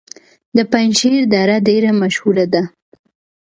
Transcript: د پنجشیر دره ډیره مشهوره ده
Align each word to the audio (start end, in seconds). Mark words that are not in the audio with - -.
د 0.57 0.57
پنجشیر 0.71 1.23
دره 1.33 1.57
ډیره 1.67 1.91
مشهوره 2.01 2.45
ده 2.53 2.63